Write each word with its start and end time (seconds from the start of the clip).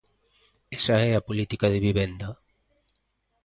Esa 0.77 0.95
é 1.09 1.11
a 1.15 1.25
política 1.29 1.65
de 1.73 1.79
vivenda. 1.87 2.29